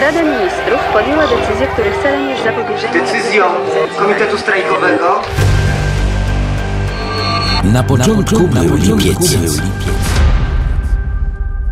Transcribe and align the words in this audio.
Rada 0.00 0.22
Ministrów 0.22 0.80
podjęła 0.92 1.26
decyzję, 1.26 1.66
których 1.66 2.02
celem 2.02 2.28
jest 2.30 2.44
zapobieżenie... 2.44 2.92
Decyzją 2.92 3.44
Komitetu 3.98 4.38
Strajkowego 4.38 5.20
Na 7.64 7.82
początku 7.82 8.48
był 8.48 8.76
lipiec. 8.76 9.36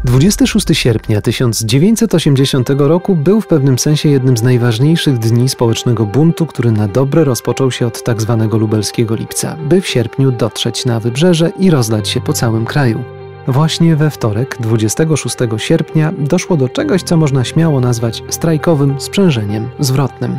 26 0.04 0.66
sierpnia 0.72 1.20
1980 1.20 2.68
roku 2.78 3.16
był 3.16 3.40
w 3.40 3.46
pewnym 3.46 3.78
sensie 3.78 4.08
jednym 4.08 4.36
z 4.36 4.42
najważniejszych 4.42 5.18
dni 5.18 5.48
społecznego 5.48 6.06
buntu, 6.06 6.46
który 6.46 6.72
na 6.72 6.88
dobre 6.88 7.24
rozpoczął 7.24 7.70
się 7.70 7.86
od 7.86 8.02
tzw. 8.02 8.36
Tak 8.40 8.60
lubelskiego 8.60 9.14
lipca, 9.14 9.56
by 9.56 9.80
w 9.80 9.88
sierpniu 9.88 10.32
dotrzeć 10.32 10.84
na 10.84 11.00
wybrzeże 11.00 11.50
i 11.58 11.70
rozlać 11.70 12.08
się 12.08 12.20
po 12.20 12.32
całym 12.32 12.64
kraju. 12.64 13.04
Właśnie 13.48 13.96
we 13.96 14.10
wtorek, 14.10 14.56
26 14.60 15.36
sierpnia, 15.56 16.12
doszło 16.18 16.56
do 16.56 16.68
czegoś, 16.68 17.02
co 17.02 17.16
można 17.16 17.44
śmiało 17.44 17.80
nazwać 17.80 18.22
strajkowym 18.28 19.00
sprzężeniem 19.00 19.68
zwrotnym. 19.78 20.38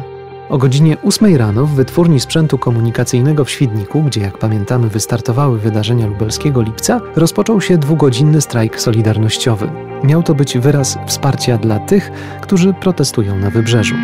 O 0.49 0.57
godzinie 0.57 0.97
8 1.03 1.35
rano 1.35 1.65
w 1.65 1.69
wytwórni 1.69 2.19
sprzętu 2.19 2.57
komunikacyjnego 2.57 3.45
w 3.45 3.49
Świdniku, 3.49 4.01
gdzie 4.03 4.21
jak 4.21 4.37
pamiętamy 4.37 4.89
wystartowały 4.89 5.59
wydarzenia 5.59 6.07
lubelskiego 6.07 6.61
lipca, 6.61 7.01
rozpoczął 7.15 7.61
się 7.61 7.77
dwugodzinny 7.77 8.41
strajk 8.41 8.81
solidarnościowy. 8.81 9.69
Miał 10.03 10.23
to 10.23 10.35
być 10.35 10.57
wyraz 10.57 10.97
wsparcia 11.05 11.57
dla 11.57 11.79
tych, 11.79 12.11
którzy 12.41 12.73
protestują 12.73 13.37
na 13.37 13.49
wybrzeżu. 13.49 13.95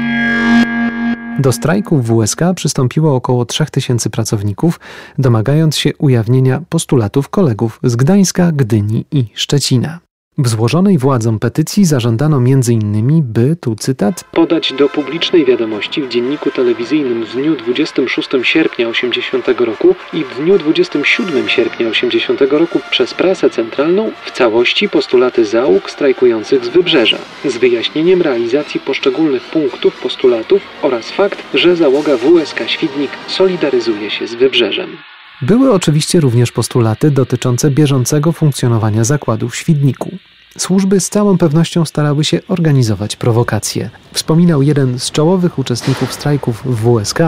Do 1.42 1.52
strajku 1.52 1.98
w 1.98 2.24
WSK 2.24 2.40
przystąpiło 2.56 3.16
około 3.16 3.46
3000 3.46 4.10
pracowników, 4.10 4.80
domagając 5.18 5.78
się 5.78 5.98
ujawnienia 5.98 6.62
postulatów 6.70 7.30
kolegów 7.30 7.80
z 7.84 7.96
Gdańska, 7.96 8.52
Gdyni 8.52 9.06
i 9.12 9.26
Szczecina. 9.34 10.11
W 10.38 10.48
złożonej 10.48 10.98
władzom 10.98 11.40
petycji 11.40 11.86
zażądano 11.86 12.38
m.in., 12.38 13.22
by, 13.24 13.56
tu 13.56 13.76
cytat, 13.76 14.24
podać 14.24 14.74
do 14.74 14.90
publicznej 14.90 15.46
wiadomości 15.46 16.02
w 16.02 16.10
dzienniku 16.10 16.52
telewizyjnym 16.52 17.26
w 17.26 17.32
dniu 17.36 17.56
26 17.56 18.30
sierpnia 18.44 18.88
80 18.88 19.48
roku 19.60 19.96
i 20.14 20.24
w 20.24 20.36
dniu 20.36 20.58
27 20.58 21.50
sierpnia 21.50 21.88
80 21.88 22.42
roku 22.42 22.80
przez 22.92 23.14
prasę 23.14 23.50
centralną 23.50 24.12
w 24.26 24.32
całości 24.32 24.90
postulaty 24.90 25.46
załóg 25.46 25.92
strajkujących 25.92 26.66
z 26.66 26.70
wybrzeża, 26.70 27.18
z 27.46 27.58
wyjaśnieniem 27.58 28.22
realizacji 28.22 28.80
poszczególnych 28.80 29.44
punktów 29.44 30.02
postulatów 30.02 30.62
oraz 30.82 31.12
fakt, 31.12 31.44
że 31.54 31.76
załoga 31.76 32.18
WSK 32.18 32.60
Świdnik 32.68 33.12
solidaryzuje 33.28 34.12
się 34.12 34.28
z 34.28 34.36
wybrzeżem. 34.36 34.98
Były 35.42 35.74
oczywiście 35.74 36.20
również 36.20 36.52
postulaty 36.52 37.12
dotyczące 37.12 37.72
bieżącego 37.72 38.32
funkcjonowania 38.32 39.04
zakładu 39.04 39.50
w 39.50 39.56
Świdniku. 39.56 40.12
Służby 40.58 41.00
z 41.00 41.10
całą 41.10 41.38
pewnością 41.38 41.86
starały 41.86 42.24
się 42.24 42.40
organizować 42.48 43.16
prowokacje. 43.16 43.90
Wspominał 44.14 44.62
jeden 44.62 45.00
z 45.00 45.12
czołowych 45.12 45.60
uczestników 45.60 46.14
strajków 46.14 46.64
w 46.66 46.76
WSK, 46.76 47.20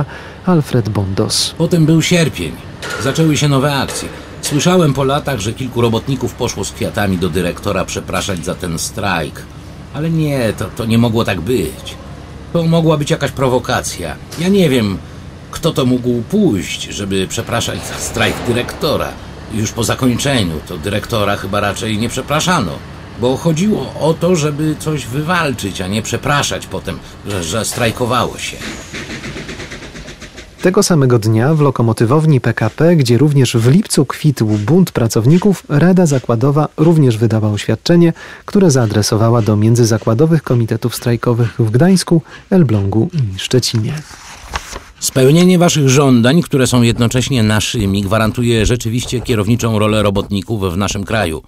Alfred 0.45 0.89
Bondos. 0.89 1.56
Potem 1.58 1.86
był 1.86 2.02
sierpień. 2.02 2.52
Zaczęły 3.03 3.38
się 3.38 3.47
nowe 3.47 3.73
akcje. 3.75 4.09
Słyszałem 4.41 4.94
po 4.94 5.03
latach, 5.03 5.39
że 5.39 5.53
kilku 5.53 5.81
robotników 5.81 6.34
poszło 6.34 6.66
z 6.66 6.72
kwiatami 6.72 7.17
do 7.17 7.30
dyrektora 7.30 7.86
przepraszać 7.86 8.45
za 8.45 8.56
ten 8.56 8.80
strajk. 8.80 9.41
Ale 9.94 10.09
nie, 10.09 10.53
to, 10.58 10.66
to 10.66 10.86
nie 10.86 10.97
mogło 10.97 11.25
tak 11.25 11.41
być. 11.41 11.95
To 12.53 12.64
mogła 12.64 12.97
być 12.97 13.11
jakaś 13.11 13.31
prowokacja. 13.31 14.16
Ja 14.39 14.47
nie 14.47 14.69
wiem, 14.69 14.97
kto 15.53 15.73
to 15.73 15.85
mógł 15.85 16.21
pójść, 16.21 16.83
żeby 16.83 17.27
przepraszać 17.27 17.87
za 17.87 17.95
strajk 17.95 18.35
dyrektora. 18.47 19.09
Już 19.53 19.71
po 19.71 19.83
zakończeniu 19.83 20.59
to 20.67 20.77
dyrektora 20.77 21.37
chyba 21.37 21.59
raczej 21.59 21.97
nie 21.97 22.09
przepraszano 22.09 22.71
bo 23.21 23.37
chodziło 23.37 23.93
o 23.99 24.13
to, 24.13 24.35
żeby 24.35 24.75
coś 24.79 25.05
wywalczyć, 25.05 25.81
a 25.81 25.87
nie 25.87 26.01
przepraszać 26.01 26.67
potem, 26.67 26.99
że, 27.27 27.43
że 27.43 27.65
strajkowało 27.65 28.37
się. 28.37 28.57
Tego 30.61 30.83
samego 30.83 31.19
dnia 31.19 31.53
w 31.53 31.61
lokomotywowni 31.61 32.41
PKP, 32.41 32.95
gdzie 32.95 33.17
również 33.17 33.57
w 33.57 33.67
lipcu 33.67 34.05
kwitł 34.05 34.45
bunt 34.45 34.91
pracowników, 34.91 35.63
Rada 35.69 36.05
Zakładowa 36.05 36.67
również 36.78 37.17
wydała 37.17 37.49
oświadczenie, 37.49 38.13
które 38.45 38.72
zaadresowała 38.72 39.41
do 39.41 39.55
międzyzakładowych 39.55 40.44
komitetów 40.44 40.95
strajkowych 40.95 41.55
w 41.59 41.72
Gdańsku, 41.72 42.22
Elblągu 42.49 43.09
i 43.13 43.39
Szczecinie. 43.39 43.94
Spełnienie 45.03 45.58
waszych 45.59 45.90
żądań, 45.90 46.41
które 46.41 46.68
są 46.68 46.81
jednocześnie 46.81 47.44
naszymi, 47.44 48.02
gwarantuje 48.02 48.66
rzeczywiście 48.66 49.22
kierowniczą 49.22 49.80
rolę 49.80 50.03
robotników 50.03 50.74
w 50.74 50.78
naszym 50.78 51.03
kraju. 51.03 51.41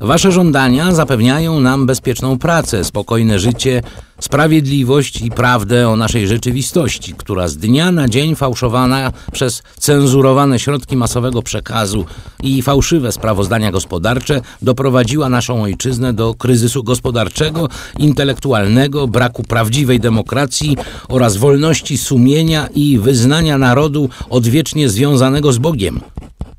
Wasze 0.00 0.32
żądania 0.32 0.94
zapewniają 0.94 1.60
nam 1.60 1.86
bezpieczną 1.86 2.38
pracę, 2.38 2.84
spokojne 2.84 3.38
życie, 3.38 3.82
sprawiedliwość 4.20 5.20
i 5.20 5.30
prawdę 5.30 5.88
o 5.88 5.96
naszej 5.96 6.28
rzeczywistości, 6.28 7.14
która 7.14 7.48
z 7.48 7.56
dnia 7.56 7.92
na 7.92 8.08
dzień 8.08 8.36
fałszowana 8.36 9.12
przez 9.32 9.62
cenzurowane 9.78 10.58
środki 10.58 10.96
masowego 10.96 11.42
przekazu 11.42 12.04
i 12.42 12.62
fałszywe 12.62 13.12
sprawozdania 13.12 13.72
gospodarcze 13.72 14.40
doprowadziła 14.62 15.28
naszą 15.28 15.62
ojczyznę 15.62 16.12
do 16.12 16.34
kryzysu 16.34 16.82
gospodarczego, 16.82 17.68
intelektualnego, 17.98 19.08
braku 19.08 19.42
prawdziwej 19.42 20.00
demokracji 20.00 20.76
oraz 21.08 21.36
wolności 21.36 21.98
sumienia 21.98 22.68
i 22.74 22.98
wyznania 22.98 23.58
narodu 23.58 24.08
odwiecznie 24.30 24.88
związanego 24.88 25.52
z 25.52 25.58
Bogiem. 25.58 26.00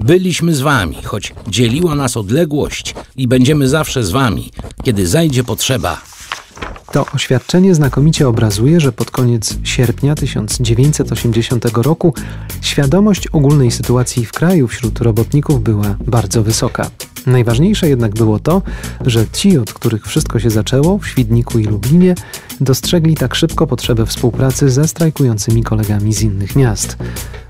Byliśmy 0.04 0.56
z 0.56 0.62
wami, 0.62 0.96
choć 1.04 1.34
dzieliła 1.48 1.96
nas 1.96 2.18
odległość 2.18 2.96
i 3.16 3.28
będziemy 3.28 3.70
zawsze 3.70 4.04
z 4.04 4.12
wami, 4.12 4.52
kiedy 4.84 5.08
zajdzie 5.08 5.44
potrzeba. 5.44 6.02
To 6.92 7.06
oświadczenie 7.16 7.76
znakomicie 7.76 8.28
obrazuje, 8.28 8.80
że 8.80 8.92
pod 8.92 9.12
koniec 9.12 9.58
sierpnia 9.64 10.16
1980 10.16 11.66
roku 11.66 12.14
świadomość 12.62 13.28
ogólnej 13.28 13.72
sytuacji 13.72 14.26
w 14.26 14.32
kraju 14.32 14.68
wśród 14.68 15.00
robotników 15.00 15.64
była 15.64 15.96
bardzo 16.06 16.44
wysoka. 16.44 16.92
Najważniejsze 17.26 17.90
jednak 17.90 18.14
było 18.14 18.40
to, 18.40 18.62
że 19.06 19.26
ci, 19.34 19.58
od 19.58 19.74
których 19.74 20.06
wszystko 20.06 20.40
się 20.40 20.50
zaczęło 20.50 20.98
w 20.98 21.08
Świdniku 21.08 21.60
i 21.60 21.64
Lublinie, 21.64 22.16
dostrzegli 22.62 23.16
tak 23.16 23.36
szybko 23.36 23.68
potrzebę 23.68 24.06
współpracy 24.06 24.70
ze 24.70 24.88
strajkującymi 24.88 25.64
kolegami 25.64 26.14
z 26.14 26.22
innych 26.22 26.56
miast. 26.56 26.98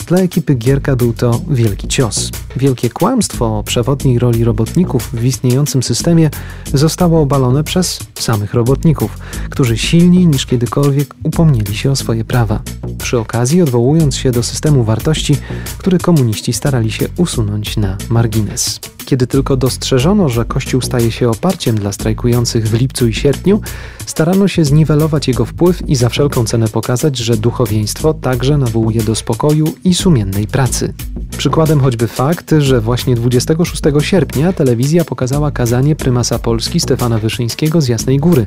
Dla 0.09 0.19
ekipy 0.19 0.55
Gierka 0.55 0.95
był 0.95 1.13
to 1.13 1.41
wielki 1.49 1.87
cios. 1.87 2.31
Wielkie 2.55 2.89
kłamstwo 2.89 3.59
o 3.59 3.63
przewodniej 3.63 4.19
roli 4.19 4.43
robotników 4.43 5.09
w 5.13 5.25
istniejącym 5.25 5.83
systemie 5.83 6.29
zostało 6.73 7.21
obalone 7.21 7.63
przez 7.63 7.99
samych 8.19 8.53
robotników, 8.53 9.17
którzy 9.49 9.77
silniej 9.77 10.27
niż 10.27 10.45
kiedykolwiek 10.45 11.15
upomnieli 11.23 11.75
się 11.75 11.91
o 11.91 11.95
swoje 11.95 12.25
prawa. 12.25 12.61
Przy 12.97 13.19
okazji 13.19 13.61
odwołując 13.61 14.15
się 14.15 14.31
do 14.31 14.43
systemu 14.43 14.83
wartości, 14.83 15.37
który 15.77 15.97
komuniści 15.97 16.53
starali 16.53 16.91
się 16.91 17.07
usunąć 17.17 17.77
na 17.77 17.97
margines. 18.09 18.79
Kiedy 19.05 19.27
tylko 19.27 19.57
dostrzeżono, 19.57 20.29
że 20.29 20.45
Kościół 20.45 20.81
staje 20.81 21.11
się 21.11 21.29
oparciem 21.29 21.75
dla 21.75 21.91
strajkujących 21.91 22.67
w 22.67 22.73
lipcu 22.73 23.07
i 23.07 23.13
sierpniu, 23.13 23.61
starano 24.09 24.47
się 24.47 24.65
zniwelować 24.65 25.27
jego 25.27 25.45
wpływ 25.45 25.89
i 25.89 25.95
za 25.95 26.09
wszelką 26.09 26.45
cenę 26.45 26.67
pokazać, 26.67 27.17
że 27.17 27.37
duchowieństwo 27.37 28.13
także 28.13 28.57
nawołuje 28.57 29.03
do 29.03 29.15
spokoju 29.15 29.73
i 29.83 29.93
sumiennej 29.93 30.47
pracy. 30.47 30.93
Przykładem 31.37 31.79
choćby 31.79 32.07
fakt, 32.07 32.53
że 32.57 32.81
właśnie 32.81 33.15
26 33.15 33.81
sierpnia 33.99 34.53
telewizja 34.53 35.05
pokazała 35.05 35.51
kazanie 35.51 35.95
prymasa 35.95 36.39
Polski 36.39 36.79
Stefana 36.79 37.17
Wyszyńskiego 37.17 37.81
z 37.81 37.87
Jasnej 37.87 38.17
Góry, 38.17 38.45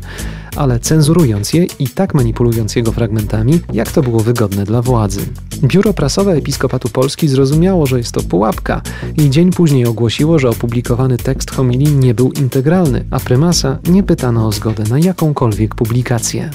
ale 0.56 0.81
cenzurując 0.81 1.53
je 1.53 1.65
i 1.79 1.89
tak 1.89 2.15
manipulując 2.15 2.77
jego 2.77 2.93
fragmentami, 2.93 3.61
jak 3.73 3.93
to 3.93 4.03
było 4.03 4.21
wygodne 4.21 4.65
dla 4.65 4.83
władzy. 4.83 5.21
Biuro 5.62 5.94
Prasowe 5.94 6.33
Episkopatu 6.33 6.89
Polski 6.89 7.29
zrozumiało, 7.29 7.87
że 7.87 7.99
jest 7.99 8.12
to 8.12 8.23
pułapka 8.23 8.83
i 9.17 9.31
dzień 9.31 9.50
później 9.50 9.87
ogłosiło, 9.87 10.39
że 10.39 10.49
opublikowany 10.49 11.19
tekst 11.19 11.50
homilii 11.50 11.97
nie 11.97 12.15
był 12.15 12.33
integralny, 12.33 13.05
a 13.11 13.21
prymasa 13.21 13.79
nie 13.88 14.03
pytano 14.03 14.47
o 14.47 14.53
zgodę 14.53 14.85
na 14.91 14.99
jakąkolwiek 14.99 15.51
publikację. 15.75 16.50